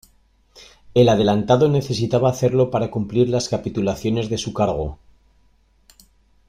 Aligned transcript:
El 0.95 1.09
adelantado 1.09 1.69
necesitaba 1.69 2.27
hacerlo 2.31 2.71
para 2.71 2.89
cumplir 2.89 3.29
las 3.29 3.49
capitulaciones 3.49 4.31
de 4.31 4.39
su 4.39 4.51
cargo. 4.51 4.97